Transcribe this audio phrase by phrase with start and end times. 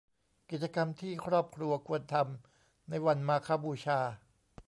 [0.49, 3.99] กิจกรรมที่ครอบครัวควรทำในวันมาฆบูชา